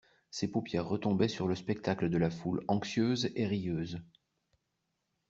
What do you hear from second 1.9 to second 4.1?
de la foule anxieuse et rieuse.